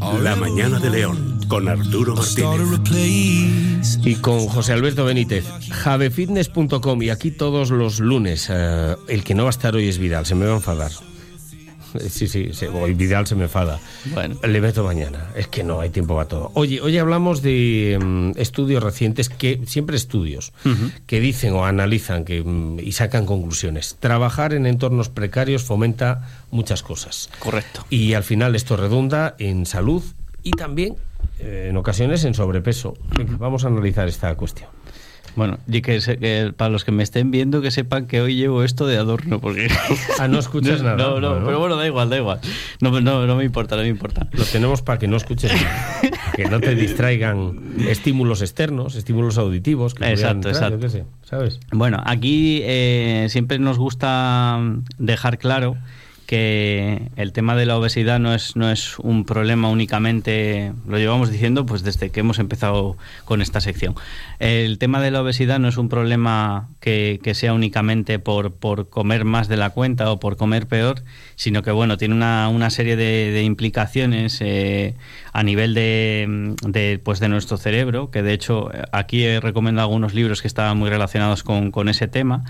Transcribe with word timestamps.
La 0.00 0.34
mañana 0.34 0.78
de 0.78 0.90
León 0.90 1.40
con 1.46 1.68
Arturo 1.68 2.14
Martínez. 2.14 3.98
Y 4.04 4.14
con 4.16 4.46
José 4.46 4.72
Alberto 4.72 5.04
Benítez. 5.04 5.44
Javefitness.com 5.70 7.02
y 7.02 7.10
aquí 7.10 7.30
todos 7.30 7.70
los 7.70 8.00
lunes. 8.00 8.48
eh, 8.50 8.96
el 9.08 9.24
que 9.24 9.34
no 9.34 9.44
va 9.44 9.50
a 9.50 9.50
estar 9.50 9.74
hoy 9.74 9.88
es 9.88 9.98
Vidal, 9.98 10.24
se 10.26 10.34
me 10.34 10.46
va 10.46 10.52
a 10.52 10.56
enfadar. 10.56 10.90
Eh, 11.94 12.08
Sí, 12.10 12.28
sí, 12.28 12.50
sí, 12.52 12.66
hoy 12.66 12.94
Vidal 12.94 13.26
se 13.26 13.34
me 13.34 13.44
enfada. 13.44 13.80
Bueno. 14.12 14.36
Le 14.46 14.60
meto 14.60 14.84
mañana. 14.84 15.30
Es 15.34 15.48
que 15.48 15.62
no 15.64 15.80
hay 15.80 15.90
tiempo 15.90 16.14
para 16.14 16.28
todo. 16.28 16.50
Oye, 16.54 16.80
hoy 16.80 16.98
hablamos 16.98 17.42
de 17.42 17.98
mm, 18.00 18.32
estudios 18.36 18.82
recientes, 18.82 19.28
que 19.28 19.60
siempre 19.66 19.96
estudios, 19.96 20.52
que 21.06 21.20
dicen 21.20 21.54
o 21.54 21.64
analizan 21.64 22.24
que, 22.24 22.42
mm, 22.42 22.80
y 22.80 22.92
sacan 22.92 23.26
conclusiones. 23.26 23.96
Trabajar 24.00 24.52
en 24.52 24.66
entornos 24.66 25.08
precarios 25.08 25.62
fomenta 25.62 26.28
muchas 26.50 26.82
cosas. 26.82 27.30
Correcto. 27.38 27.84
Y 27.90 28.14
al 28.14 28.24
final 28.24 28.54
esto 28.54 28.76
redunda 28.76 29.34
en 29.38 29.66
salud 29.66 30.02
y 30.42 30.52
también 30.52 30.96
eh, 31.38 31.68
en 31.70 31.76
ocasiones 31.76 32.24
en 32.24 32.34
sobrepeso. 32.34 32.96
Vamos 33.38 33.64
a 33.64 33.68
analizar 33.68 34.08
esta 34.08 34.34
cuestión. 34.34 34.68
Bueno, 35.36 35.58
y 35.68 35.80
que, 35.82 36.00
se- 36.00 36.18
que 36.18 36.52
para 36.56 36.70
los 36.70 36.84
que 36.84 36.92
me 36.92 37.02
estén 37.02 37.30
viendo 37.30 37.62
que 37.62 37.70
sepan 37.70 38.06
que 38.06 38.20
hoy 38.20 38.34
llevo 38.34 38.64
esto 38.64 38.86
de 38.86 38.96
adorno 38.96 39.40
porque 39.40 39.68
Ah, 40.18 40.28
no 40.28 40.38
escuchas 40.38 40.82
nada. 40.82 40.96
No, 40.96 41.20
no, 41.20 41.30
Bueno. 41.30 41.46
pero 41.46 41.58
bueno, 41.60 41.76
da 41.76 41.86
igual, 41.86 42.10
da 42.10 42.16
igual. 42.16 42.40
No, 42.80 43.00
no, 43.00 43.26
no 43.26 43.36
me 43.36 43.44
importa, 43.44 43.76
no 43.76 43.82
me 43.82 43.88
importa. 43.88 44.26
Lo 44.32 44.44
tenemos 44.44 44.82
para 44.82 44.98
que 44.98 45.06
no 45.08 45.16
escuches 45.16 45.52
nada. 45.52 46.00
que 46.36 46.44
no 46.46 46.60
te 46.60 46.74
distraigan 46.74 47.58
estímulos 47.88 48.42
externos, 48.42 48.94
estímulos 48.96 49.38
auditivos. 49.38 49.94
Que 49.94 50.10
Exacto, 50.10 50.48
entrar, 50.48 50.54
exacto. 50.54 50.76
yo 50.76 50.80
qué 50.80 50.88
sé, 50.90 51.04
¿sabes? 51.22 51.60
Bueno, 51.72 52.02
aquí 52.04 52.60
eh, 52.64 53.26
siempre 53.30 53.58
nos 53.58 53.78
gusta 53.78 54.58
dejar 54.98 55.38
claro 55.38 55.76
que 56.30 57.10
el 57.16 57.32
tema 57.32 57.56
de 57.56 57.66
la 57.66 57.76
obesidad 57.76 58.20
no 58.20 58.32
es, 58.32 58.54
no 58.54 58.70
es 58.70 59.00
un 59.00 59.24
problema 59.24 59.68
únicamente, 59.68 60.72
lo 60.86 60.96
llevamos 60.96 61.28
diciendo 61.28 61.66
pues 61.66 61.82
desde 61.82 62.10
que 62.10 62.20
hemos 62.20 62.38
empezado 62.38 62.96
con 63.24 63.42
esta 63.42 63.60
sección. 63.60 63.96
El 64.38 64.78
tema 64.78 65.00
de 65.00 65.10
la 65.10 65.22
obesidad 65.22 65.58
no 65.58 65.66
es 65.66 65.76
un 65.76 65.88
problema 65.88 66.68
que, 66.78 67.18
que 67.24 67.34
sea 67.34 67.52
únicamente 67.52 68.20
por, 68.20 68.54
por 68.54 68.88
comer 68.88 69.24
más 69.24 69.48
de 69.48 69.56
la 69.56 69.70
cuenta 69.70 70.08
o 70.12 70.20
por 70.20 70.36
comer 70.36 70.68
peor, 70.68 71.02
sino 71.34 71.64
que 71.64 71.72
bueno, 71.72 71.96
tiene 71.96 72.14
una, 72.14 72.48
una 72.48 72.70
serie 72.70 72.94
de, 72.94 73.42
implicaciones 73.42 74.38
eh, 74.40 74.94
a 75.32 75.42
nivel 75.42 75.74
de, 75.74 77.00
pues 77.02 77.18
de 77.18 77.28
nuestro 77.28 77.56
cerebro, 77.56 78.12
que 78.12 78.22
de 78.22 78.34
hecho 78.34 78.70
aquí 78.92 79.24
he 79.24 79.40
recomendado 79.40 79.88
algunos 79.88 80.14
libros 80.14 80.42
que 80.42 80.46
estaban 80.46 80.78
muy 80.78 80.90
relacionados 80.90 81.42
con, 81.42 81.72
con 81.72 81.88
ese 81.88 82.06
tema. 82.06 82.44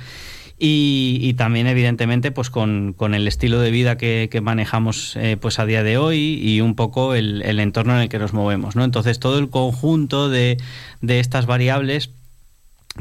Y, 0.63 1.19
y 1.23 1.33
también 1.35 1.67
evidentemente 1.67 2.33
pues 2.33 2.51
con, 2.51 2.93
con 2.93 3.15
el 3.15 3.27
estilo 3.27 3.61
de 3.61 3.71
vida 3.71 3.97
que, 3.97 4.29
manejamos 4.43 5.17
eh, 5.17 5.39
pues 5.41 5.59
a 5.59 5.65
día 5.65 5.83
de 5.83 5.97
hoy 5.97 6.39
y 6.43 6.61
un 6.61 6.75
poco 6.75 7.15
el, 7.15 7.41
el 7.43 7.61
entorno 7.61 7.95
en 7.95 8.03
el 8.03 8.09
que 8.11 8.19
nos 8.19 8.35
movemos 8.35 8.77
¿no? 8.77 8.85
entonces 8.85 9.19
todo 9.19 9.39
el 9.39 9.49
conjunto 9.49 10.29
de, 10.29 10.59
de 11.01 11.19
estas 11.19 11.47
variables 11.47 12.11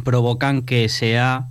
provocan 0.06 0.62
que 0.62 0.88
sea 0.88 1.50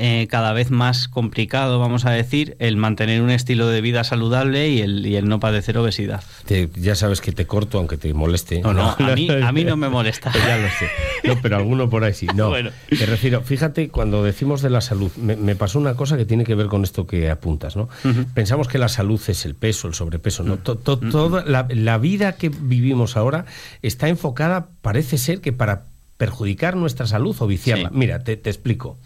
eh, 0.00 0.26
cada 0.28 0.52
vez 0.52 0.70
más 0.70 1.06
complicado, 1.08 1.78
vamos 1.78 2.06
a 2.06 2.10
decir, 2.10 2.56
el 2.58 2.76
mantener 2.76 3.20
un 3.22 3.30
estilo 3.30 3.68
de 3.68 3.80
vida 3.80 4.02
saludable 4.02 4.68
y 4.70 4.80
el, 4.80 5.06
y 5.06 5.16
el 5.16 5.28
no 5.28 5.38
padecer 5.40 5.76
obesidad. 5.78 6.22
Te- 6.46 6.70
ya 6.74 6.94
sabes 6.94 7.20
que 7.20 7.32
te 7.32 7.46
corto 7.46 7.78
aunque 7.78 7.96
te 7.98 8.14
moleste. 8.14 8.60
No, 8.62 8.72
no, 8.72 8.90
a 8.98 9.14
mí, 9.14 9.28
a 9.30 9.52
mí 9.52 9.64
no 9.64 9.76
me 9.76 9.88
molesta. 9.88 10.32
ya 10.46 10.56
lo 10.56 10.68
sé. 10.70 10.86
No, 11.24 11.40
pero 11.42 11.56
alguno 11.58 11.88
por 11.90 12.04
ahí 12.04 12.14
sí. 12.14 12.26
No, 12.34 12.48
Bueno. 12.48 12.70
te 12.88 13.04
refiero, 13.06 13.42
fíjate, 13.42 13.90
cuando 13.90 14.24
decimos 14.24 14.62
de 14.62 14.70
la 14.70 14.80
salud, 14.80 15.12
me, 15.16 15.36
me 15.36 15.54
pasó 15.54 15.78
una 15.78 15.94
cosa 15.94 16.16
que 16.16 16.24
tiene 16.24 16.44
que 16.44 16.54
ver 16.54 16.66
con 16.66 16.82
esto 16.82 17.06
que 17.06 17.30
apuntas, 17.30 17.76
¿no? 17.76 17.88
Pensamos 18.34 18.66
que 18.68 18.78
la 18.78 18.88
salud 18.88 19.20
es 19.28 19.44
el 19.44 19.54
peso, 19.54 19.86
el 19.86 19.94
sobrepeso, 19.94 20.42
¿no? 20.42 20.56
To- 20.56 20.76
to- 20.76 20.98
toda 20.98 21.44
la, 21.44 21.66
la 21.68 21.98
vida 21.98 22.32
que 22.36 22.48
vivimos 22.48 23.16
ahora 23.16 23.44
está 23.82 24.08
enfocada, 24.08 24.68
parece 24.80 25.18
ser 25.18 25.40
que 25.40 25.52
para 25.52 25.89
perjudicar 26.20 26.76
nuestra 26.76 27.06
salud 27.06 27.34
o 27.40 27.46
viciarla. 27.46 27.88
Sí. 27.88 27.94
Mira, 27.96 28.18
te, 28.22 28.36
te 28.36 28.50
explico. 28.50 28.98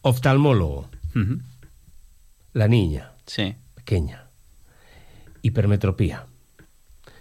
Oftalmólogo, 0.00 0.88
la 2.54 2.66
niña, 2.66 3.12
Sí. 3.26 3.54
pequeña. 3.74 4.24
Hipermetropía. 5.42 6.24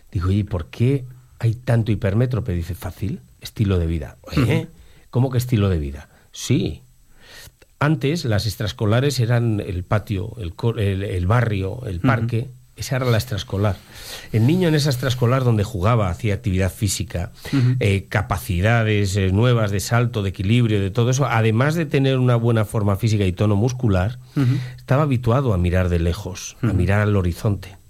Digo, 0.10 0.30
oye, 0.30 0.46
¿por 0.46 0.68
qué 0.70 1.04
hay 1.40 1.54
tanto 1.56 1.92
hipermétrope? 1.92 2.54
Dice, 2.54 2.76
fácil, 2.76 3.20
estilo 3.42 3.78
de 3.78 3.88
vida. 3.88 4.18
Oye, 4.22 4.70
¿Cómo 5.10 5.30
que 5.30 5.38
estilo 5.38 5.68
de 5.68 5.80
vida? 5.80 6.08
Sí. 6.32 6.84
Antes 7.80 8.24
las 8.24 8.46
extraescolares 8.46 9.20
eran 9.20 9.60
el 9.60 9.84
patio, 9.84 10.34
el, 10.38 10.54
el- 10.80 11.04
el 11.04 11.28
barrio, 11.28 11.86
el 11.88 12.00
parque. 12.00 12.50
Esa 12.76 12.96
era 12.96 13.06
la 13.06 13.18
extraescolar. 13.18 13.76
El 14.32 14.48
niño 14.48 14.68
en 14.68 14.76
esa 14.76 14.90
extraescolar 14.90 15.44
donde 15.44 15.64
jugaba, 15.64 16.10
hacía 16.10 16.34
actividad 16.34 16.72
física, 16.72 17.32
eh, 17.80 18.08
capacidades 18.10 19.16
eh, 19.18 19.32
nuevas 19.32 19.72
de 19.72 19.80
salto, 19.80 20.24
de 20.24 20.30
equilibrio, 20.30 20.80
de 20.80 20.90
todo 20.90 21.10
eso, 21.12 21.26
además 21.26 21.76
de 21.76 21.86
tener 21.86 22.18
una 22.18 22.36
buena 22.38 22.66
forma 22.66 22.96
física 22.96 23.26
y 23.26 23.34
tono 23.34 23.56
muscular, 23.56 24.20
estaba 24.78 25.04
habituado 25.04 25.54
a 25.54 25.58
mirar 25.58 25.90
de 25.90 26.00
lejos, 26.00 26.58
a 26.62 26.74
mirar 26.74 27.02
al 27.02 27.16
horizonte. 27.16 27.81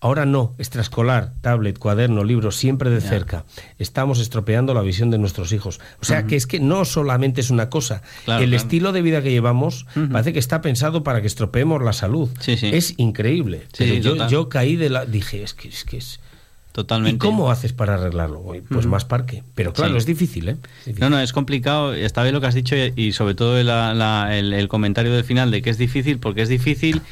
Ahora 0.00 0.26
no, 0.26 0.54
extraescolar, 0.58 1.32
tablet, 1.40 1.78
cuaderno, 1.78 2.22
libro, 2.24 2.50
siempre 2.52 2.90
de 2.90 3.00
cerca. 3.00 3.44
Estamos 3.78 4.20
estropeando 4.20 4.74
la 4.74 4.82
visión 4.82 5.10
de 5.10 5.18
nuestros 5.18 5.52
hijos. 5.52 5.80
O 6.00 6.04
sea, 6.04 6.26
que 6.26 6.36
es 6.36 6.46
que 6.46 6.60
no 6.60 6.84
solamente 6.84 7.40
es 7.40 7.50
una 7.50 7.68
cosa. 7.68 8.02
Claro, 8.24 8.42
el 8.44 8.50
claro. 8.50 8.62
estilo 8.62 8.92
de 8.92 9.02
vida 9.02 9.22
que 9.22 9.30
llevamos 9.30 9.86
parece 10.12 10.32
que 10.32 10.38
está 10.38 10.60
pensado 10.60 11.02
para 11.02 11.20
que 11.20 11.26
estropeemos 11.26 11.82
la 11.82 11.92
salud. 11.92 12.28
Sí, 12.40 12.56
sí. 12.56 12.70
Es 12.72 12.94
increíble. 12.98 13.62
Sí, 13.72 13.84
Pero 13.84 13.94
sí, 13.94 14.00
yo, 14.00 14.28
yo 14.28 14.48
caí 14.48 14.76
de 14.76 14.90
la... 14.90 15.04
Dije, 15.04 15.42
es 15.42 15.54
que 15.54 15.68
es... 15.68 15.84
Que 15.84 15.98
es 15.98 16.20
Totalmente. 16.72 17.16
¿Y 17.16 17.18
cómo 17.18 17.50
haces 17.50 17.72
para 17.72 17.94
arreglarlo? 17.94 18.44
Pues 18.68 18.86
más 18.86 19.04
parque. 19.04 19.42
Pero 19.56 19.72
claro, 19.72 19.92
Sí. 19.94 19.98
es 19.98 20.06
difícil, 20.06 20.48
¿eh? 20.50 20.56
Es 20.80 20.84
difícil. 20.84 21.00
No, 21.00 21.10
no, 21.10 21.18
es 21.18 21.32
complicado. 21.32 21.92
Está 21.92 22.22
bien 22.22 22.34
lo 22.34 22.40
que 22.40 22.46
has 22.46 22.54
dicho 22.54 22.76
y, 22.76 22.92
y 22.94 23.12
sobre 23.12 23.34
todo 23.34 23.60
la- 23.64 23.94
la- 23.94 24.36
el, 24.38 24.52
el 24.52 24.68
comentario 24.68 25.12
del 25.12 25.24
final 25.24 25.50
de 25.50 25.60
que 25.60 25.70
es 25.70 25.78
difícil, 25.78 26.20
porque 26.20 26.42
es 26.42 26.48
difícil 26.48 27.02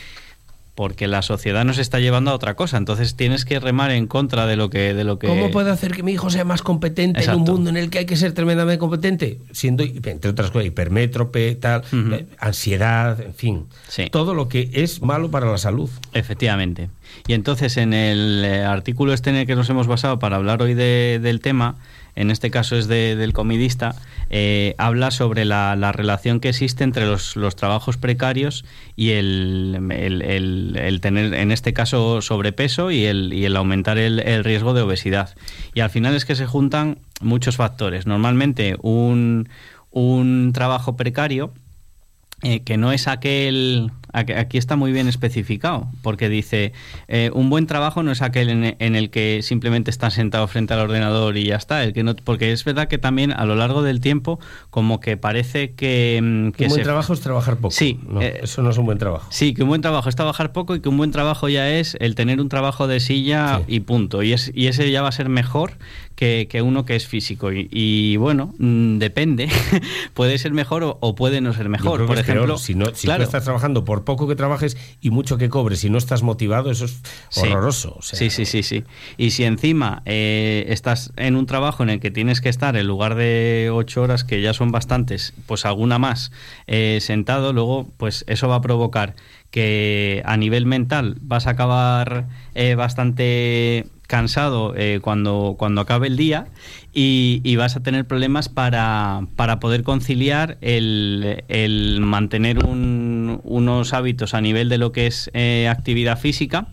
porque 0.76 1.08
la 1.08 1.22
sociedad 1.22 1.64
nos 1.64 1.78
está 1.78 1.98
llevando 1.98 2.30
a 2.30 2.34
otra 2.34 2.54
cosa. 2.54 2.76
Entonces 2.76 3.16
tienes 3.16 3.44
que 3.44 3.58
remar 3.58 3.90
en 3.90 4.06
contra 4.06 4.46
de 4.46 4.54
lo 4.56 4.70
que... 4.70 4.94
De 4.94 5.02
lo 5.02 5.18
que 5.18 5.26
¿Cómo 5.26 5.50
puedo 5.50 5.72
hacer 5.72 5.90
que 5.92 6.02
mi 6.04 6.12
hijo 6.12 6.30
sea 6.30 6.44
más 6.44 6.62
competente 6.62 7.24
en 7.24 7.30
un 7.34 7.42
mundo 7.42 7.70
en 7.70 7.78
el 7.78 7.90
que 7.90 7.98
hay 8.00 8.04
que 8.06 8.14
ser 8.14 8.32
tremendamente 8.32 8.78
competente? 8.78 9.40
Siendo, 9.52 9.82
entre 9.82 10.30
otras 10.30 10.50
cosas, 10.50 10.66
hipermétrope, 10.66 11.54
tal, 11.56 11.82
eh, 12.12 12.26
ansiedad, 12.38 13.18
en 13.20 13.34
fin. 13.34 13.66
Sí. 13.88 14.04
Todo 14.12 14.34
lo 14.34 14.48
que 14.48 14.70
es 14.74 15.00
malo 15.02 15.30
para 15.30 15.50
la 15.50 15.58
salud. 15.58 15.88
Efectivamente. 16.12 16.90
Y 17.26 17.32
entonces 17.32 17.76
en 17.78 17.94
el 17.94 18.44
eh, 18.44 18.62
artículo 18.62 19.12
este 19.14 19.30
en 19.30 19.36
el 19.36 19.46
que 19.46 19.56
nos 19.56 19.70
hemos 19.70 19.86
basado 19.86 20.18
para 20.18 20.36
hablar 20.36 20.60
hoy 20.62 20.74
de- 20.74 21.18
del 21.22 21.40
tema, 21.40 21.76
en 22.16 22.30
este 22.30 22.50
caso 22.50 22.76
es 22.76 22.88
de- 22.88 23.14
del 23.14 23.32
comidista, 23.32 23.94
eh, 24.30 24.74
habla 24.78 25.10
sobre 25.12 25.44
la, 25.44 25.76
la 25.76 25.92
relación 25.92 26.40
que 26.40 26.48
existe 26.48 26.82
entre 26.82 27.06
los, 27.06 27.36
trabajos 27.54 27.96
precarios 27.96 28.64
y 28.96 29.10
el, 29.10 29.78
el- 29.90 31.00
tener, 31.00 31.34
en 31.34 31.52
este 31.52 31.72
caso, 31.72 32.20
sobrepeso 32.22 32.90
y 32.90 33.04
el, 33.04 33.54
aumentar 33.56 33.98
el, 33.98 34.42
riesgo 34.42 34.74
de 34.74 34.82
obesidad. 34.82 35.36
Y 35.74 35.80
al 35.80 35.90
final 35.90 36.14
es 36.16 36.24
que 36.24 36.34
se 36.34 36.46
juntan 36.46 36.98
muchos 37.20 37.56
factores. 37.56 38.06
Normalmente 38.06 38.76
un, 38.82 39.48
un 39.90 40.50
trabajo 40.52 40.96
precario 40.96 41.52
eh, 42.42 42.60
que 42.60 42.76
no 42.76 42.92
es 42.92 43.08
aquel 43.08 43.90
aquí 44.12 44.58
está 44.58 44.76
muy 44.76 44.92
bien 44.92 45.08
especificado 45.08 45.88
porque 46.02 46.28
dice 46.28 46.72
eh, 47.08 47.30
un 47.34 47.50
buen 47.50 47.66
trabajo 47.66 48.02
no 48.02 48.12
es 48.12 48.22
aquel 48.22 48.48
en, 48.50 48.76
en 48.78 48.96
el 48.96 49.10
que 49.10 49.40
simplemente 49.42 49.90
estás 49.90 50.14
sentado 50.14 50.46
frente 50.48 50.74
al 50.74 50.80
ordenador 50.80 51.36
y 51.36 51.44
ya 51.44 51.56
está 51.56 51.84
el 51.84 51.92
que 51.92 52.02
no 52.02 52.14
porque 52.16 52.52
es 52.52 52.64
verdad 52.64 52.88
que 52.88 52.98
también 52.98 53.32
a 53.32 53.44
lo 53.44 53.54
largo 53.56 53.82
del 53.82 54.00
tiempo 54.00 54.38
como 54.70 55.00
que 55.00 55.16
parece 55.16 55.72
que, 55.74 56.20
mm, 56.22 56.50
que 56.52 56.64
un 56.64 56.68
buen 56.70 56.80
se- 56.80 56.84
trabajo 56.84 57.12
es 57.12 57.20
trabajar 57.20 57.56
poco. 57.56 57.70
Sí, 57.72 58.00
No, 58.08 58.20
eh, 58.22 58.40
eso 58.42 58.62
no 58.62 58.70
es 58.70 58.78
un 58.78 58.86
buen 58.86 58.98
trabajo. 58.98 59.26
Sí, 59.30 59.52
que 59.54 59.62
un 59.62 59.68
buen 59.68 59.82
trabajo 59.82 60.08
es 60.08 60.16
trabajar 60.16 60.52
poco 60.52 60.74
y 60.74 60.80
que 60.80 60.88
un 60.88 60.96
buen 60.96 61.10
trabajo 61.10 61.48
ya 61.48 61.68
es 61.70 61.96
el 62.00 62.14
tener 62.14 62.40
un 62.40 62.48
trabajo 62.48 62.86
de 62.86 63.00
silla 63.00 63.58
Sí. 63.66 63.74
y 63.76 63.80
punto. 63.80 64.22
Y, 64.22 64.32
es, 64.32 64.50
y 64.54 64.66
ese 64.68 64.90
ya 64.90 65.02
va 65.02 65.08
a 65.08 65.12
ser 65.12 65.28
mejor 65.28 65.72
que, 66.14 66.46
que 66.50 66.62
uno 66.62 66.84
que 66.84 66.96
es 66.96 67.06
físico. 67.06 67.52
Y, 67.52 67.68
y 67.70 68.16
bueno, 68.16 68.54
mm, 68.58 68.98
depende. 68.98 69.48
puede 70.14 70.38
ser 70.38 70.52
mejor 70.52 70.82
o, 70.84 70.98
o 71.00 71.14
puede 71.14 71.40
no 71.40 71.52
ser 71.52 71.68
mejor. 71.68 72.06
Por 72.06 72.16
es 72.18 72.24
peor. 72.24 72.36
ejemplo, 72.38 72.58
si, 72.58 72.74
no, 72.74 72.86
si 72.94 73.06
claro, 73.06 73.22
tú 73.24 73.28
estás 73.28 73.44
trabajando 73.44 73.84
por 73.84 73.95
poco 74.04 74.26
que 74.28 74.36
trabajes 74.36 74.76
y 75.00 75.10
mucho 75.10 75.38
que 75.38 75.48
cobres 75.48 75.84
y 75.84 75.90
no 75.90 75.98
estás 75.98 76.22
motivado, 76.22 76.70
eso 76.70 76.84
es 76.86 77.00
Sí. 77.28 77.40
horroroso. 77.48 77.94
o 77.98 78.02
sea, 78.02 78.18
sí, 78.18 78.30
sí, 78.30 78.44
sí, 78.46 78.62
sí. 78.62 78.84
Y 79.16 79.30
si 79.30 79.44
encima 79.44 80.02
eh, 80.04 80.66
estás 80.68 81.12
en 81.16 81.36
un 81.36 81.46
trabajo 81.46 81.82
en 81.82 81.90
el 81.90 82.00
que 82.00 82.10
tienes 82.10 82.40
que 82.40 82.48
estar 82.48 82.76
en 82.76 82.86
lugar 82.86 83.14
de 83.14 83.70
ocho 83.72 84.02
horas, 84.02 84.24
que 84.24 84.40
ya 84.42 84.52
son 84.54 84.70
bastantes, 84.72 85.34
pues 85.46 85.64
alguna 85.64 85.98
más 85.98 86.32
eh, 86.66 86.98
sentado, 87.00 87.52
luego 87.52 87.90
pues 87.96 88.24
eso 88.28 88.48
va 88.48 88.56
a 88.56 88.60
provocar 88.60 89.14
que 89.50 90.22
a 90.26 90.36
nivel 90.36 90.66
mental 90.66 91.16
vas 91.22 91.46
a 91.46 91.50
acabar 91.50 92.28
eh, 92.54 92.74
bastante 92.74 93.86
cansado 94.06 94.74
eh, 94.76 95.00
cuando, 95.02 95.56
cuando 95.58 95.80
acabe 95.80 96.06
el 96.06 96.16
día 96.16 96.46
y, 96.92 97.56
vas 97.56 97.76
a 97.76 97.82
tener 97.82 98.06
problemas 98.06 98.48
para, 98.48 99.26
para 99.36 99.60
poder 99.60 99.82
conciliar 99.82 100.58
el, 100.60 101.44
el 101.48 102.00
mantener 102.00 102.64
un- 102.64 103.40
unos 103.44 103.92
hábitos 103.92 104.34
a 104.34 104.40
nivel 104.40 104.68
de 104.68 104.78
lo 104.78 104.92
que 104.92 105.06
es 105.06 105.30
eh, 105.34 105.68
actividad 105.70 106.18
física 106.18 106.68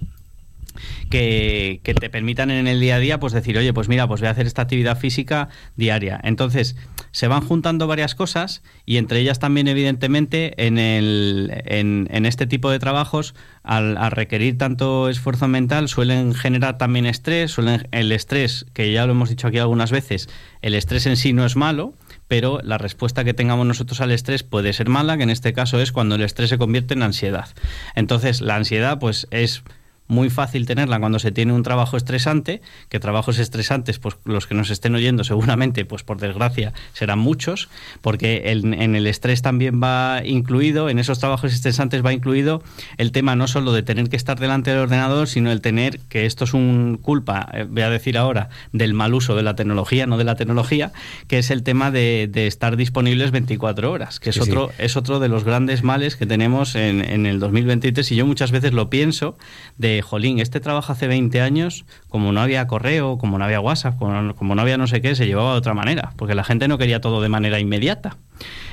que, 1.09 1.79
te 1.83 2.09
permitan 2.09 2.51
en 2.51 2.67
el 2.67 2.79
día 2.79 2.95
a 2.95 2.99
día 2.99 3.19
pues 3.19 3.33
decir, 3.33 3.57
oye, 3.57 3.73
pues 3.73 3.87
mira, 3.87 4.07
pues 4.07 4.21
voy 4.21 4.27
a 4.27 4.31
hacer 4.31 4.47
esta 4.47 4.63
actividad 4.63 4.97
física 4.97 5.49
diaria. 5.75 6.19
Entonces, 6.23 6.75
se 7.11 7.27
van 7.27 7.41
juntando 7.41 7.87
varias 7.87 8.15
cosas 8.15 8.63
y 8.85 8.97
entre 8.97 9.19
ellas 9.19 9.39
también, 9.39 9.67
evidentemente, 9.67 10.65
en, 10.65 10.77
el, 10.77 11.51
en, 11.65 12.25
este 12.25 12.47
tipo 12.47 12.71
de 12.71 12.79
trabajos, 12.79 13.35
al, 13.63 13.95
requerir 14.11 14.57
tanto 14.57 15.09
esfuerzo 15.09 15.47
mental, 15.47 15.87
suelen 15.89 16.33
generar 16.33 16.77
también 16.77 17.05
estrés, 17.05 17.51
suelen, 17.51 17.87
el 17.91 18.11
estrés, 18.11 18.65
que 18.73 18.91
ya 18.91 19.05
lo 19.05 19.11
hemos 19.11 19.29
dicho 19.29 19.47
aquí 19.47 19.59
algunas 19.59 19.91
veces, 19.91 20.29
el 20.61 20.73
estrés 20.73 21.05
en 21.05 21.17
sí 21.17 21.33
no 21.33 21.45
es 21.45 21.55
malo, 21.55 21.93
pero 22.27 22.59
la 22.63 22.77
respuesta 22.77 23.23
que 23.23 23.33
tengamos 23.33 23.67
nosotros 23.67 24.01
al 24.01 24.11
estrés 24.11 24.43
puede 24.43 24.73
ser 24.73 24.89
mala, 24.89 25.17
que 25.17 25.23
en 25.23 25.29
este 25.29 25.53
caso 25.53 25.79
es 25.79 25.91
cuando 25.91 26.15
el 26.15 26.21
estrés 26.21 26.49
se 26.49 26.57
convierte 26.57 26.93
en 26.93 27.03
ansiedad. 27.03 27.47
Entonces, 27.95 28.41
la 28.41 28.55
ansiedad 28.55 28.97
pues 28.99 29.27
es 29.29 29.63
muy 30.07 30.29
fácil 30.29 30.65
tenerla 30.65 30.99
cuando 30.99 31.19
se 31.19 31.31
tiene 31.31 31.53
un 31.53 31.63
trabajo 31.63 31.97
estresante, 31.97 32.61
que 32.89 32.99
trabajos 32.99 33.39
estresantes, 33.39 33.99
pues 33.99 34.15
los 34.25 34.47
que 34.47 34.55
nos 34.55 34.69
estén 34.69 34.95
oyendo 34.95 35.23
seguramente, 35.23 35.85
pues 35.85 36.03
por 36.03 36.19
desgracia, 36.19 36.73
serán 36.93 37.19
muchos, 37.19 37.69
porque 38.01 38.51
en 38.51 38.95
el 38.95 39.07
estrés 39.07 39.41
también 39.41 39.81
va 39.81 40.21
incluido, 40.25 40.89
en 40.89 40.99
esos 40.99 41.19
trabajos 41.19 41.53
estresantes 41.53 42.05
va 42.05 42.13
incluido 42.13 42.63
el 42.97 43.11
tema 43.11 43.35
no 43.35 43.47
solo 43.47 43.73
de 43.73 43.83
tener 43.83 44.09
que 44.09 44.15
estar 44.15 44.39
delante 44.39 44.71
del 44.71 44.79
ordenador, 44.79 45.27
sino 45.27 45.51
el 45.51 45.61
tener, 45.61 45.99
que 46.09 46.25
esto 46.25 46.43
es 46.43 46.53
un 46.53 46.99
culpa, 47.01 47.49
eh, 47.53 47.65
voy 47.69 47.83
a 47.83 47.89
decir 47.89 48.17
ahora, 48.17 48.49
del 48.71 48.93
mal 48.93 49.13
uso 49.13 49.35
de 49.35 49.43
la 49.43 49.55
tecnología, 49.55 50.05
no 50.05 50.17
de 50.17 50.23
la 50.23 50.35
tecnología, 50.35 50.91
que 51.27 51.39
es 51.39 51.49
el 51.49 51.63
tema 51.63 51.91
de, 51.91 52.29
estar 52.33 52.75
disponibles 52.75 53.31
24 53.31 53.91
horas, 53.91 54.19
que 54.19 54.29
es, 54.29 54.39
otro, 54.39 54.71
es 54.77 54.97
otro 54.97 55.19
de 55.19 55.29
los 55.29 55.43
grandes 55.43 55.83
males 55.83 56.15
que 56.15 56.25
tenemos 56.25 56.75
en, 56.75 57.03
en 57.03 57.25
el 57.25 57.39
2023 57.39 58.11
y 58.11 58.15
yo 58.15 58.25
muchas 58.25 58.51
veces 58.51 58.73
lo 58.73 58.89
pienso 58.89 59.37
de 59.77 59.92
jolín, 60.01 60.39
este 60.39 60.59
trabajo 60.59 60.91
hace 60.91 61.07
20 61.07 61.41
años, 61.41 61.85
como 62.09 62.31
no 62.31 62.41
había 62.41 62.67
correo, 62.67 63.17
como 63.17 63.37
no 63.37 63.45
había 63.45 63.59
WhatsApp, 63.59 63.97
como, 63.97 64.55
no 64.55 64.61
había 64.61 64.77
no 64.77 64.87
sé 64.87 65.01
qué, 65.01 65.15
se 65.15 65.25
llevaba 65.25 65.51
de 65.51 65.57
otra 65.57 65.73
manera, 65.73 66.13
porque 66.17 66.35
la 66.35 66.43
gente 66.43 66.67
no 66.67 66.77
quería 66.77 67.01
todo 67.01 67.21
de 67.21 67.29
manera 67.29 67.59
inmediata. 67.59 68.17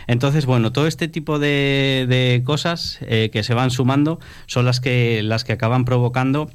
Entonces, 0.07 0.47
bueno, 0.47 0.73
todo 0.73 0.87
este 0.87 1.09
tipo 1.09 1.39
de, 1.39 2.43
cosas 2.45 2.99
eh, 3.03 3.31
que 3.33 3.43
se 3.43 3.55
van 3.55 3.71
sumando 3.71 4.19
son 4.47 4.65
las 4.65 4.81
que, 4.81 5.23
las 5.23 5.45
que 5.45 5.53
acaban 5.53 5.85
provocando 5.85 6.51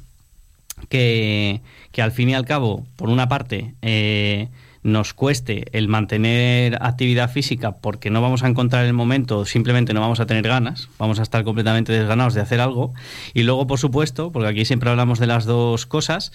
que, 0.88 1.62
que 1.92 2.02
al 2.02 2.12
fin 2.12 2.30
y 2.30 2.34
al 2.34 2.44
cabo, 2.44 2.86
por 2.96 3.08
una 3.08 3.28
parte, 3.28 3.74
eh, 3.82 4.48
nos 4.86 5.14
cueste 5.14 5.64
el 5.72 5.88
mantener 5.88 6.78
actividad 6.80 7.28
física 7.30 7.72
porque 7.72 8.08
no 8.08 8.22
vamos 8.22 8.44
a 8.44 8.48
encontrar 8.48 8.86
el 8.86 8.92
momento, 8.92 9.44
simplemente 9.44 9.92
no 9.92 10.00
vamos 10.00 10.20
a 10.20 10.26
tener 10.26 10.46
ganas, 10.46 10.88
vamos 10.96 11.18
a 11.18 11.22
estar 11.22 11.42
completamente 11.42 11.92
desganados 11.92 12.34
de 12.34 12.40
hacer 12.40 12.60
algo. 12.60 12.94
Y 13.34 13.42
luego, 13.42 13.66
por 13.66 13.80
supuesto, 13.80 14.30
porque 14.30 14.48
aquí 14.48 14.64
siempre 14.64 14.88
hablamos 14.88 15.18
de 15.18 15.26
las 15.26 15.44
dos 15.44 15.86
cosas, 15.86 16.30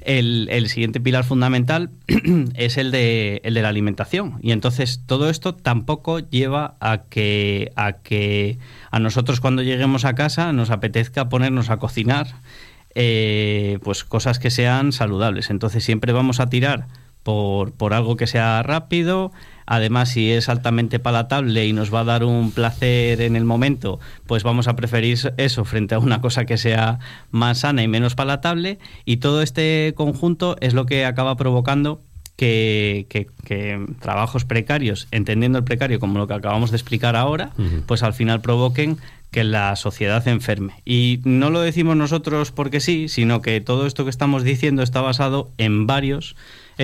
el, 0.00 0.66
siguiente 0.68 0.98
pilar 0.98 1.24
fundamental 1.24 1.90
es 2.54 2.78
el 2.78 2.90
de, 2.90 3.42
el 3.44 3.52
de 3.52 3.62
la 3.62 3.68
alimentación. 3.68 4.38
Y 4.40 4.52
entonces 4.52 5.02
todo 5.04 5.28
esto 5.28 5.54
tampoco 5.54 6.20
lleva 6.20 6.76
a 6.80 7.02
que, 7.10 7.70
a 7.76 7.92
que 7.92 8.58
a 8.90 8.98
nosotros 8.98 9.40
cuando 9.40 9.62
lleguemos 9.62 10.06
a 10.06 10.14
casa 10.14 10.54
nos 10.54 10.70
apetezca 10.70 11.28
ponernos 11.28 11.68
a 11.68 11.76
cocinar 11.76 12.28
eh, 12.94 13.78
pues 13.82 14.04
cosas 14.04 14.38
que 14.38 14.50
sean 14.50 14.92
saludables. 14.92 15.50
Entonces 15.50 15.84
siempre 15.84 16.14
vamos 16.14 16.40
a 16.40 16.48
tirar 16.48 16.86
por, 17.22 17.72
por 17.72 17.94
algo 17.94 18.16
que 18.16 18.26
sea 18.26 18.62
rápido. 18.62 19.32
Además, 19.66 20.08
si 20.08 20.32
es 20.32 20.48
altamente 20.48 20.98
palatable 20.98 21.64
y 21.64 21.72
nos 21.72 21.94
va 21.94 22.00
a 22.00 22.04
dar 22.04 22.24
un 22.24 22.50
placer 22.50 23.20
en 23.20 23.36
el 23.36 23.44
momento, 23.44 24.00
pues 24.26 24.42
vamos 24.42 24.66
a 24.66 24.74
preferir 24.74 25.16
eso 25.36 25.64
frente 25.64 25.94
a 25.94 26.00
una 26.00 26.20
cosa 26.20 26.44
que 26.44 26.58
sea 26.58 26.98
más 27.30 27.58
sana 27.58 27.82
y 27.82 27.88
menos 27.88 28.16
palatable. 28.16 28.80
Y 29.04 29.18
todo 29.18 29.42
este 29.42 29.94
conjunto 29.96 30.56
es 30.60 30.74
lo 30.74 30.86
que 30.86 31.04
acaba 31.04 31.36
provocando 31.36 32.02
que, 32.34 33.06
que, 33.44 33.86
trabajos 34.00 34.44
precarios, 34.44 35.06
entendiendo 35.10 35.58
el 35.58 35.64
precario 35.64 36.00
como 36.00 36.18
lo 36.18 36.26
que 36.26 36.34
acabamos 36.34 36.70
de 36.70 36.78
explicar 36.78 37.14
ahora, 37.14 37.52
pues 37.86 38.02
al 38.02 38.14
final 38.14 38.40
provoquen 38.40 38.96
que 39.30 39.44
la 39.44 39.76
sociedad 39.76 40.26
enferme. 40.26 40.82
Y 40.84 41.20
no 41.24 41.50
lo 41.50 41.60
decimos 41.60 41.96
nosotros 41.96 42.50
porque 42.50 42.80
sí, 42.80 43.08
sino 43.08 43.42
que 43.42 43.60
todo 43.60 43.86
esto 43.86 44.04
que 44.04 44.10
estamos 44.10 44.42
diciendo 44.42 44.82
está 44.82 45.00
basado 45.00 45.50
en 45.58 45.86
varios 45.86 46.34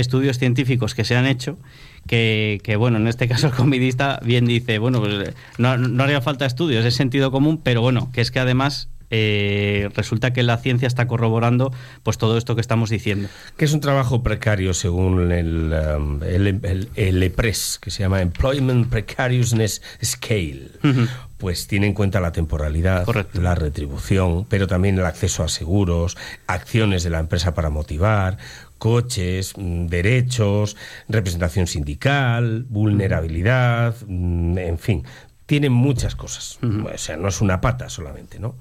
estudios 0.00 0.38
científicos 0.38 0.94
que 0.94 1.04
se 1.04 1.16
han 1.16 1.26
hecho 1.26 1.58
que, 2.06 2.76
bueno, 2.78 2.98
en 2.98 3.08
este 3.08 3.28
caso 3.28 3.48
el 3.48 3.52
comidista 3.52 4.20
bien 4.22 4.46
dice, 4.46 4.78
bueno, 4.78 5.00
pues 5.00 5.34
no, 5.58 5.76
no 5.76 6.04
haría 6.04 6.20
falta 6.20 6.46
estudios, 6.46 6.84
es 6.84 6.94
sentido 6.94 7.31
común, 7.31 7.60
pero 7.62 7.81
bueno, 7.82 8.10
que 8.12 8.20
es 8.20 8.31
que 8.31 8.40
además 8.40 8.88
eh, 9.10 9.88
resulta 9.94 10.32
que 10.32 10.43
la 10.43 10.56
ciencia 10.56 10.88
está 10.88 11.06
corroborando 11.06 11.72
pues 12.02 12.19
todo 12.19 12.37
esto 12.37 12.56
que 12.56 12.60
estamos 12.60 12.90
diciendo. 12.90 13.28
Que 13.56 13.64
es 13.64 13.72
un 13.72 13.81
trabajo 13.81 14.22
precario 14.22 14.75
según 14.75 15.31
el, 15.31 15.72
um, 15.96 16.22
el, 16.25 16.88
el, 16.94 17.22
EPRES, 17.22 17.78
que 17.81 17.93
se 17.93 18.02
llama 18.02 18.20
Employment 18.20 18.88
Precariousness 18.88 19.81
Scale. 20.04 20.70
Pues 21.37 21.66
tiene 21.66 21.87
en 21.87 21.93
cuenta 21.93 22.19
la 22.19 22.32
temporalidad, 22.32 23.06
la 23.34 23.54
retribución, 23.54 24.46
pero 24.48 24.66
también 24.66 24.98
el 24.98 25.04
acceso 25.04 25.44
a 25.44 25.48
seguros, 25.48 26.16
acciones 26.46 27.04
de 27.04 27.10
la 27.10 27.20
empresa 27.20 27.54
para 27.54 27.69
motivar, 27.69 28.38
coches, 28.78 29.55
mm, 29.56 29.87
derechos, 29.87 30.76
representación 31.08 31.67
sindical, 31.67 32.67
vulnerabilidad, 32.69 33.96
mm, 34.06 34.58
en 34.58 34.78
fin, 34.78 35.05
tiene 35.46 35.70
muchas 35.70 36.17
cosas. 36.17 36.58
O 36.62 36.99
sea, 36.99 37.17
no 37.17 37.28
es 37.28 37.40
una 37.40 37.61
pata 37.61 37.88
solamente, 37.88 38.38
¿no? 38.38 38.56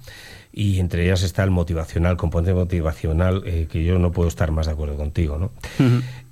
Y 0.54 0.80
entre 0.80 1.04
ellas 1.04 1.24
está 1.24 1.44
el 1.44 1.52
motivacional, 1.52 2.16
componente 2.16 2.54
motivacional, 2.54 3.44
eh, 3.46 3.68
que 3.70 3.84
yo 3.84 4.00
no 4.00 4.12
puedo 4.12 4.30
estar 4.30 4.52
más 4.52 4.68
de 4.68 4.72
acuerdo 4.72 4.96
contigo, 4.96 5.38
¿no? 5.38 5.52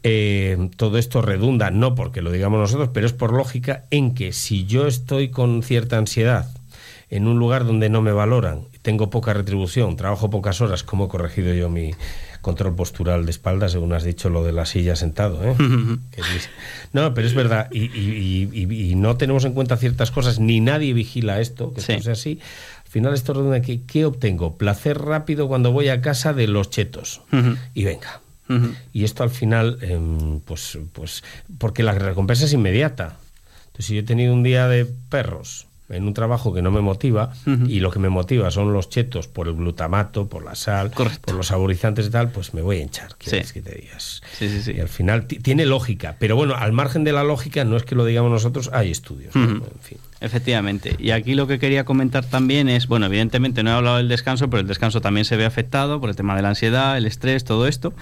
Eh, 0.03 0.69
todo 0.77 0.97
esto 0.97 1.21
redunda, 1.21 1.71
no 1.71 1.95
porque 1.95 2.21
lo 2.21 2.31
digamos 2.31 2.59
nosotros, 2.59 2.89
pero 2.93 3.05
es 3.05 3.13
por 3.13 3.33
lógica 3.33 3.85
en 3.89 4.13
que 4.13 4.31
si 4.31 4.65
yo 4.65 4.87
estoy 4.87 5.29
con 5.29 5.63
cierta 5.63 5.97
ansiedad 5.97 6.47
en 7.09 7.27
un 7.27 7.39
lugar 7.39 7.65
donde 7.65 7.89
no 7.89 8.01
me 8.01 8.11
valoran, 8.11 8.67
tengo 8.83 9.09
poca 9.09 9.33
retribución, 9.33 9.95
trabajo 9.95 10.29
pocas 10.29 10.61
horas, 10.61 10.83
¿cómo 10.83 11.05
he 11.05 11.07
corregido 11.07 11.53
yo 11.55 11.69
mi, 11.69 11.93
control 12.43 12.75
postural 12.75 13.25
de 13.25 13.31
espalda, 13.31 13.69
según 13.69 13.93
has 13.93 14.03
dicho 14.03 14.29
lo 14.29 14.43
de 14.43 14.51
la 14.51 14.65
silla 14.65 14.95
sentado. 14.97 15.39
¿eh? 15.43 15.55
no, 16.91 17.13
pero 17.13 17.25
es 17.25 17.33
verdad, 17.33 17.71
y, 17.71 18.93
no 18.97 19.15
tenemos 19.15 19.45
en 19.45 19.53
cuenta 19.53 19.77
ciertas 19.77 20.11
cosas, 20.11 20.39
ni 20.39 20.59
nadie 20.59 20.93
vigila 20.93 21.39
esto, 21.39 21.73
que 21.73 21.81
sí. 21.81 21.99
sea 22.01 22.13
así. 22.13 22.39
Al 22.85 22.91
final 22.91 23.13
esto 23.15 23.33
redunda 23.33 23.61
que 23.61 23.81
¿qué 23.81 24.05
obtengo? 24.05 24.57
Placer 24.57 24.99
rápido 24.99 25.47
cuando 25.47 25.71
voy 25.71 25.87
a 25.87 26.01
casa 26.01 26.33
de 26.33 26.47
los 26.47 26.69
chetos. 26.69 27.21
Y 27.73 27.85
venga. 27.85 28.19
Y 28.91 29.05
esto 29.05 29.23
al 29.23 29.31
final, 29.31 29.79
em, 29.81 30.41
pues, 30.41 30.77
pues, 30.91 31.23
porque 31.57 31.81
la 31.81 31.93
recompensa 31.93 32.45
es 32.45 32.53
inmediata. 32.53 33.15
Entonces, 33.67 33.85
si 33.87 33.93
yo 33.95 34.01
he 34.01 34.03
tenido 34.03 34.31
un 34.31 34.43
día 34.43 34.67
de 34.67 34.85
perros, 34.85 35.65
en 35.89 36.05
un 36.05 36.13
trabajo 36.13 36.53
que 36.53 36.61
no 36.61 36.71
me 36.71 36.81
motiva 36.81 37.33
y 37.67 37.79
lo 37.79 37.91
que 37.91 37.99
me 37.99 38.09
motiva 38.09 38.51
son 38.51 38.73
los 38.73 38.89
chetos 38.89 39.27
por 39.27 39.47
el 39.47 39.55
glutamato, 39.55 40.27
por 40.27 40.43
la 40.43 40.55
sal, 40.55 40.91
por 40.91 41.35
los 41.35 41.47
saborizantes 41.47 42.07
y 42.07 42.09
tal, 42.09 42.29
pues 42.29 42.53
me 42.53 42.61
voy 42.61 42.77
a 42.77 42.81
hinchar. 42.81 43.15
¿Quieres 43.17 43.53
que 43.53 43.61
te 43.61 43.75
digas? 43.75 44.21
y 44.41 44.79
al 44.79 44.89
final 44.89 45.25
tiene 45.25 45.65
lógica, 45.65 46.15
pero 46.19 46.35
bueno, 46.35 46.55
al 46.55 46.73
margen 46.73 47.03
de 47.03 47.11
la 47.11 47.23
lógica, 47.23 47.63
no 47.65 47.77
es 47.77 47.83
que 47.83 47.95
lo 47.95 48.05
digamos 48.05 48.31
nosotros, 48.31 48.69
hay 48.73 48.91
estudios. 48.91 49.35
en 49.35 49.61
fin. 49.81 49.97
Efectivamente. 50.21 50.95
Y 50.99 51.11
aquí 51.11 51.35
lo 51.35 51.47
que 51.47 51.59
quería 51.59 51.83
comentar 51.83 52.23
también 52.23 52.69
es, 52.69 52.87
bueno, 52.87 53.07
evidentemente 53.07 53.61
no 53.61 53.71
he 53.71 53.73
hablado 53.73 53.97
del 53.97 54.07
descanso, 54.07 54.49
pero 54.49 54.61
el 54.61 54.67
descanso 54.67 55.01
también 55.01 55.25
se 55.25 55.35
ve 55.35 55.43
afectado 55.43 55.99
por 55.99 56.09
el 56.09 56.15
tema 56.15 56.33
de 56.33 56.41
la 56.41 56.49
ansiedad, 56.49 56.97
el 56.97 57.05
estrés, 57.05 57.43
todo 57.43 57.67
esto. 57.67 57.93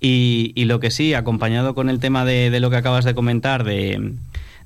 Y, 0.00 0.52
lo 0.64 0.80
que 0.80 0.90
sí, 0.90 1.14
acompañado 1.14 1.76
con 1.76 1.88
el 1.88 2.00
tema 2.00 2.24
de 2.24 2.58
lo 2.58 2.70
que 2.70 2.76
acabas 2.76 3.04
de 3.04 3.14
comentar, 3.14 3.62
de 3.62 4.14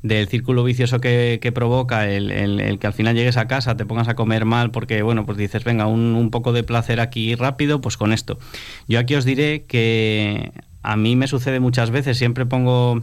del 0.05 0.29
círculo 0.29 0.63
vicioso 0.65 1.01
que, 1.01 1.51
provoca 1.55 2.09
el, 2.11 2.79
que 2.79 2.87
al 2.87 2.93
final 2.93 3.17
llegues 3.17 3.39
a 3.39 3.49
casa, 3.49 3.75
te 3.75 3.87
pongas 3.87 4.07
a 4.07 4.15
comer 4.15 4.45
mal 4.45 4.71
porque, 4.71 5.03
bueno, 5.03 5.25
pues 5.25 5.39
dices, 5.39 5.65
venga, 5.65 5.87
un, 5.87 6.15
un 6.15 6.31
poco 6.31 6.53
de 6.53 6.63
placer 6.63 7.01
aquí 7.01 7.35
rápido, 7.35 7.81
pues 7.81 7.97
con 7.97 8.13
esto. 8.13 8.39
Yo 8.87 8.99
aquí 8.99 9.15
os 9.15 9.25
diré 9.25 9.65
que 9.65 10.53
a 10.83 10.97
mí 10.97 11.17
me 11.17 11.27
sucede 11.27 11.59
muchas 11.59 11.91
veces, 11.91 12.19
siempre 12.19 12.45
pongo 12.45 13.03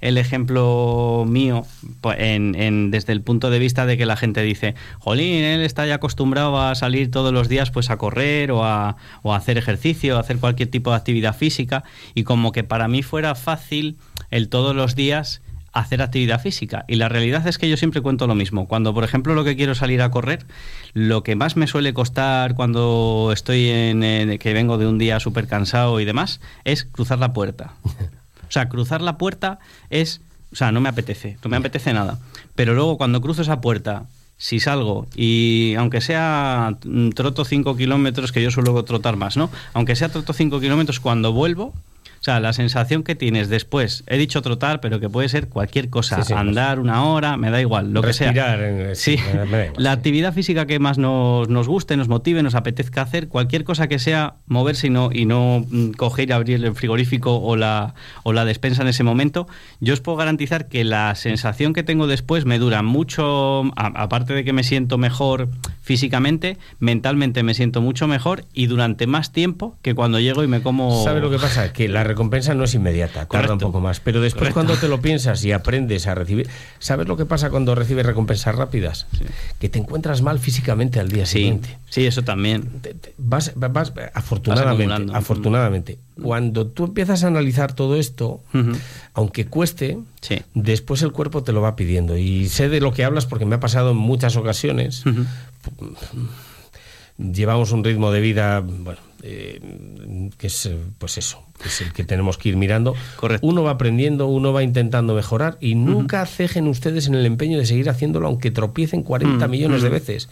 el 0.00 0.18
ejemplo 0.18 1.24
mío 1.28 1.64
pues, 2.00 2.16
en, 2.18 2.90
desde 2.90 3.12
el 3.12 3.22
punto 3.22 3.48
de 3.50 3.60
vista 3.60 3.86
de 3.86 3.96
que 3.96 4.04
la 4.04 4.16
gente 4.16 4.42
dice, 4.42 4.74
jolín, 4.98 5.44
él 5.44 5.60
está 5.62 5.86
ya 5.86 5.94
acostumbrado 5.96 6.60
a 6.60 6.74
salir 6.74 7.12
todos 7.12 7.32
los 7.32 7.48
días 7.48 7.70
pues 7.70 7.90
a 7.90 7.96
correr 7.96 8.50
o 8.50 8.64
a, 8.64 8.96
o 9.22 9.34
a 9.34 9.36
hacer 9.36 9.56
ejercicio, 9.56 10.16
a 10.16 10.20
hacer 10.20 10.38
cualquier 10.38 10.68
tipo 10.68 10.90
de 10.90 10.96
actividad 10.96 11.36
física 11.36 11.84
y 12.16 12.24
como 12.24 12.50
que 12.50 12.64
para 12.64 12.88
mí 12.88 13.04
fuera 13.04 13.36
fácil 13.36 13.98
el 14.32 14.48
todos 14.48 14.74
los 14.74 14.96
días 14.96 15.42
hacer 15.72 16.02
actividad 16.02 16.40
física. 16.40 16.84
Y 16.88 16.96
la 16.96 17.08
realidad 17.08 17.46
es 17.46 17.58
que 17.58 17.68
yo 17.68 17.76
siempre 17.76 18.00
cuento 18.00 18.26
lo 18.26 18.34
mismo. 18.34 18.66
Cuando, 18.66 18.92
por 18.92 19.04
ejemplo, 19.04 19.34
lo 19.34 19.44
que 19.44 19.56
quiero 19.56 19.74
salir 19.74 20.02
a 20.02 20.10
correr, 20.10 20.46
lo 20.94 21.22
que 21.22 21.36
más 21.36 21.56
me 21.56 21.66
suele 21.66 21.94
costar 21.94 22.54
cuando 22.54 23.30
estoy 23.32 23.68
en, 23.68 24.38
que 24.38 24.52
vengo 24.52 24.78
de 24.78 24.86
un 24.86 24.98
día 24.98 25.20
súper 25.20 25.46
cansado 25.46 26.00
y 26.00 26.04
demás, 26.04 26.40
es 26.64 26.84
cruzar 26.84 27.18
la 27.18 27.32
puerta. 27.32 27.74
O 28.50 28.52
sea, 28.52 28.68
cruzar 28.68 29.00
la 29.00 29.16
puerta 29.16 29.60
es, 29.90 30.22
o 30.52 30.56
sea, 30.56 30.72
no 30.72 30.80
me 30.80 30.88
apetece, 30.88 31.38
no 31.44 31.50
me 31.50 31.56
apetece 31.56 31.92
nada. 31.92 32.18
Pero 32.56 32.74
luego 32.74 32.98
cuando 32.98 33.20
cruzo 33.20 33.42
esa 33.42 33.60
puerta, 33.60 34.06
si 34.38 34.58
salgo 34.58 35.06
y 35.14 35.74
aunque 35.78 36.00
sea 36.00 36.76
mm, 36.84 37.10
troto 37.10 37.44
5 37.44 37.76
kilómetros, 37.76 38.32
que 38.32 38.42
yo 38.42 38.50
suelo 38.50 38.82
trotar 38.84 39.14
más, 39.14 39.36
¿no? 39.36 39.50
Aunque 39.72 39.94
sea 39.94 40.08
troto 40.08 40.32
5 40.32 40.58
kilómetros, 40.58 40.98
cuando 40.98 41.32
vuelvo, 41.32 41.74
o 42.20 42.22
sea, 42.22 42.38
la 42.38 42.52
sensación 42.52 43.02
que 43.02 43.14
tienes 43.14 43.48
después, 43.48 44.04
he 44.06 44.18
dicho 44.18 44.42
trotar, 44.42 44.80
pero 44.80 45.00
que 45.00 45.08
puede 45.08 45.28
ser 45.30 45.48
cualquier 45.48 45.88
cosa, 45.88 46.16
Sí, 46.16 46.28
sí, 46.28 46.32
andar 46.34 46.78
una 46.78 47.04
hora, 47.06 47.38
me 47.38 47.50
da 47.50 47.60
igual, 47.62 47.92
lo 47.94 48.02
que 48.02 48.12
sea. 48.12 48.28
en- 48.28 48.94
Sí, 48.94 49.16
me- 49.34 49.44
me 49.46 49.56
da 49.56 49.64
igual, 49.66 49.82
la 49.82 49.92
actividad 49.92 50.34
física 50.34 50.66
que 50.66 50.78
más 50.78 50.98
nos, 50.98 51.48
nos 51.48 51.66
guste, 51.66 51.96
nos 51.96 52.08
motive, 52.08 52.42
nos 52.42 52.54
apetezca 52.54 53.00
hacer, 53.02 53.28
cualquier 53.28 53.64
cosa 53.64 53.88
que 53.88 53.98
sea 53.98 54.34
moverse 54.46 54.88
y 54.88 54.90
no, 54.90 55.08
y 55.12 55.24
no 55.24 55.64
mm, 55.70 55.92
coger 55.92 56.28
y 56.28 56.32
abrir 56.32 56.62
el 56.62 56.74
frigorífico 56.74 57.38
o 57.40 57.56
la, 57.56 57.94
o 58.22 58.34
la 58.34 58.44
despensa 58.44 58.82
en 58.82 58.88
ese 58.88 59.02
momento, 59.02 59.48
yo 59.80 59.94
os 59.94 60.00
puedo 60.00 60.18
garantizar 60.18 60.68
que 60.68 60.84
la 60.84 61.14
sensación 61.14 61.72
que 61.72 61.82
tengo 61.82 62.06
después 62.06 62.44
me 62.44 62.58
dura 62.58 62.82
mucho, 62.82 63.62
a- 63.76 63.92
aparte 64.02 64.34
de 64.34 64.44
que 64.44 64.52
me 64.52 64.62
siento 64.62 64.98
mejor 64.98 65.48
físicamente, 65.82 66.56
mentalmente 66.78 67.42
me 67.42 67.54
siento 67.54 67.80
mucho 67.80 68.06
mejor 68.06 68.44
y 68.52 68.66
durante 68.66 69.06
más 69.06 69.32
tiempo 69.32 69.76
que 69.82 69.94
cuando 69.94 70.20
llego 70.20 70.44
y 70.44 70.46
me 70.48 70.60
como... 70.62 71.02
¿Sabes 71.02 71.22
lo 71.22 71.30
que 71.30 71.38
pasa? 71.38 71.72
Que 71.72 71.88
la 71.88 72.04
recompensa 72.10 72.54
no 72.54 72.64
es 72.64 72.74
inmediata, 72.74 73.26
tarda 73.26 73.28
Correcto. 73.28 73.52
un 73.54 73.58
poco 73.60 73.80
más. 73.80 74.00
Pero 74.00 74.20
después, 74.20 74.50
Correcto. 74.50 74.54
cuando 74.54 74.74
te 74.76 74.88
lo 74.88 75.00
piensas 75.00 75.44
y 75.44 75.52
aprendes 75.52 76.06
a 76.06 76.14
recibir. 76.14 76.48
¿Sabes 76.78 77.08
lo 77.08 77.16
que 77.16 77.24
pasa 77.26 77.50
cuando 77.50 77.74
recibes 77.74 78.04
recompensas 78.06 78.54
rápidas? 78.54 79.06
Que 79.58 79.68
te 79.68 79.78
encuentras 79.78 80.22
mal 80.22 80.38
físicamente 80.38 81.00
al 81.00 81.08
día 81.10 81.26
Sí, 81.26 81.38
siguiente. 81.38 81.78
sí, 81.88 82.06
eso 82.06 82.22
también. 82.22 82.80
Te- 82.82 82.94
te- 82.94 83.14
vas, 83.18 83.52
vas- 83.56 83.92
afortunadamente, 84.14 85.12
afortunadamente, 85.14 85.98
cuando 86.22 86.66
tú 86.66 86.84
empiezas 86.84 87.24
a 87.24 87.28
analizar 87.28 87.72
todo 87.74 87.96
esto, 87.96 88.40
aunque 89.14 89.46
cueste, 89.46 89.98
Sí. 90.20 90.42
después 90.54 91.02
el 91.02 91.12
cuerpo 91.12 91.42
te 91.42 91.52
lo 91.52 91.60
va 91.62 91.76
pidiendo. 91.76 92.16
Y 92.16 92.48
sé 92.48 92.68
de 92.68 92.80
lo 92.80 92.92
que 92.92 93.04
hablas 93.04 93.26
porque 93.26 93.44
me 93.46 93.54
ha 93.56 93.60
pasado 93.60 93.90
en 93.92 93.96
muchas 93.96 94.36
ocasiones. 94.36 95.04
Llevamos 97.18 97.72
un 97.72 97.84
ritmo 97.84 98.10
de 98.12 98.20
vida, 98.20 98.60
bueno, 98.60 98.98
eh, 99.22 99.60
que 100.38 100.46
es, 100.46 100.66
eh, 100.66 100.76
pues 100.98 101.18
eso, 101.18 101.42
que 101.62 101.68
es 101.68 101.80
el 101.80 101.92
que 101.92 102.04
tenemos 102.04 102.38
que 102.38 102.50
ir 102.50 102.56
mirando. 102.56 102.94
Correcto. 103.16 103.46
Uno 103.46 103.62
va 103.62 103.72
aprendiendo, 103.72 104.26
uno 104.26 104.52
va 104.52 104.62
intentando 104.62 105.14
mejorar 105.14 105.56
y 105.60 105.74
nunca 105.74 106.24
cejen 106.26 106.66
ustedes 106.68 107.06
en 107.06 107.14
el 107.14 107.26
empeño 107.26 107.58
de 107.58 107.66
seguir 107.66 107.88
haciéndolo 107.90 108.26
aunque 108.26 108.50
tropiecen 108.50 109.02
40 109.02 109.46
Mm, 109.46 109.50
millones 109.50 109.82
de 109.82 109.88
veces. 109.88 110.28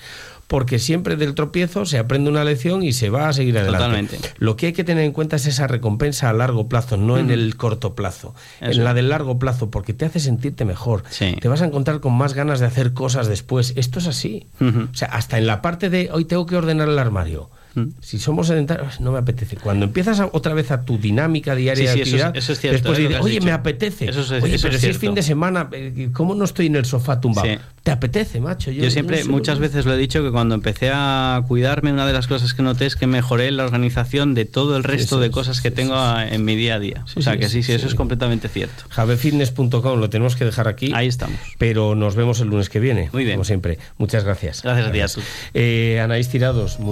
Porque 0.47 0.79
siempre 0.79 1.17
del 1.17 1.35
tropiezo 1.35 1.85
se 1.85 1.99
aprende 1.99 2.31
una 2.31 2.43
lección 2.43 2.83
y 2.83 2.95
se 2.95 3.11
va 3.11 3.29
a 3.29 3.35
seguir 3.35 3.59
adelante. 3.59 3.85
Totalmente. 3.85 4.19
Lo 4.39 4.57
que 4.57 4.67
hay 4.67 4.73
que 4.73 4.83
tener 4.83 5.05
en 5.05 5.13
cuenta 5.13 5.37
es 5.37 5.45
esa 5.45 5.67
recompensa 5.67 6.31
a 6.31 6.33
largo 6.33 6.71
plazo, 6.71 6.97
no 6.97 7.19
en 7.19 7.31
el 7.31 7.55
corto 7.57 7.95
plazo. 7.95 8.35
Eso. 8.63 8.71
En 8.71 8.85
la 8.85 8.95
del 8.95 9.11
largo 9.11 9.39
plazo, 9.39 9.71
porque 9.71 9.93
te 9.93 10.07
hace 10.07 10.21
sentirte 10.21 10.65
mejor. 10.65 11.03
Sí. 11.11 11.37
Te 11.39 11.49
vas 11.49 11.61
a 11.61 11.67
encontrar 11.67 12.01
con 12.01 12.15
más 12.15 12.33
ganas 12.33 12.61
de 12.61 12.67
hacer 12.67 12.95
cosas 12.95 13.29
después. 13.29 13.75
Esto 13.77 13.99
es 13.99 14.07
así. 14.07 14.47
O 14.59 14.95
sea, 14.95 15.09
hasta 15.09 15.37
en 15.37 15.47
la 15.47 15.61
parte 15.61 15.91
de 15.91 16.09
hoy 16.13 16.25
tengo 16.25 16.47
que 16.47 16.57
ordenar 16.57 16.89
el 16.89 16.99
armario. 16.99 17.51
Mm. 17.87 17.93
Si 18.01 18.19
somos 18.19 18.47
sedentarios, 18.49 19.01
no 19.01 19.13
me 19.13 19.19
apetece. 19.19 19.57
Cuando 19.57 19.87
empiezas 19.87 20.21
a- 20.21 20.31
otra 20.33 20.55
vez 20.55 20.71
a 20.71 20.83
tu 20.85 20.99
dinámica 20.99 21.55
diaria 21.55 21.77
Sí, 21.77 21.83
de 21.83 21.89
eso 21.89 21.95
es- 21.95 22.01
actividad, 22.09 22.37
eso 22.37 22.53
es 22.53 22.61
cierto, 22.61 22.75
después 22.75 22.99
dices, 22.99 23.19
oye, 23.21 23.33
dicho. 23.35 23.45
me 23.45 23.53
apetece. 23.53 24.09
Eso 24.11 24.21
es- 24.21 24.31
oye, 24.43 24.55
eso 24.55 24.67
pero 24.67 24.77
es 24.77 24.81
si 24.83 24.89
es 24.89 24.99
fin 24.99 25.15
de 25.15 25.23
semana, 25.23 25.69
eh, 25.73 26.11
¿cómo 26.13 26.35
no 26.35 26.45
estoy 26.45 26.67
en 26.67 26.77
el 26.77 26.85
sofá 26.85 27.21
tumbado? 27.21 27.49
Sí. 27.49 27.59
¿Te 27.83 27.93
apetece, 27.93 28.41
macho? 28.41 28.71
Yo 28.71 28.91
siempre, 28.91 29.19
no 29.21 29.25
sé, 29.25 29.31
muchas 29.31 29.59
veces 29.59 29.87
lo 29.87 29.95
he 29.95 29.97
dicho, 29.97 30.23
que 30.23 30.31
cuando 30.31 30.55
empecé 30.55 30.91
a 30.93 31.43
cuidarme, 31.49 31.91
una 31.93 32.07
de 32.07 32.13
las 32.13 32.27
cosas 32.27 32.53
que 32.53 32.63
noté 32.63 32.85
es 32.85 32.97
que 32.97 33.07
mejoré 33.07 33.51
la 33.51 33.65
organización 33.65 34.35
de 34.35 34.45
todo 34.45 34.77
el 34.77 34.85
resto 34.85 35.17
sí, 35.17 35.23
de 35.23 35.31
cosas 35.31 35.63
que 35.63 35.71
sí, 35.71 35.75
tengo 35.75 35.95
en 36.21 36.45
mi 36.45 36.55
día 36.55 36.75
a 36.75 36.79
día. 36.81 37.05
Sí, 37.07 37.15
o 37.21 37.23
sea 37.23 37.33
sí, 37.35 37.39
que 37.39 37.47
sí, 37.49 37.63
sí, 37.63 37.63
sí, 37.63 37.73
eso 37.73 37.87
es 37.87 37.95
completamente 37.95 38.49
cierto. 38.49 38.85
javefitness.com 38.91 39.99
lo 40.01 40.11
tenemos 40.11 40.37
que 40.37 40.45
dejar 40.45 40.69
aquí. 40.69 40.93
Ahí 40.95 41.07
estamos. 41.07 41.39
Pero 41.59 41.95
nos 41.95 42.15
vemos 42.15 42.41
el 42.41 42.49
lunes 42.49 42.69
que 42.69 42.81
viene. 42.81 43.09
Muy 43.13 43.25
bien. 43.25 43.37
Como 43.37 43.45
siempre. 43.45 43.79
Muchas 43.97 44.25
gracias. 44.25 44.63
Gracias 44.63 45.17
a 45.17 45.21
ti. 45.21 45.27
Eh, 45.55 46.01
Anaís 46.03 46.29
Tirados, 46.29 46.79
muchísimas 46.81 46.89